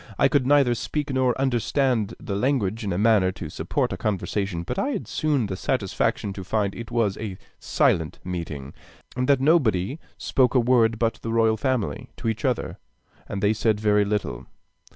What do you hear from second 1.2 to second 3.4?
understand the language in a manner